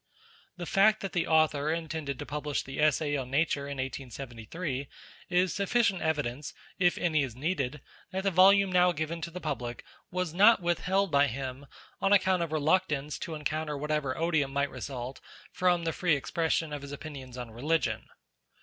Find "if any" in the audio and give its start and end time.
6.79-7.21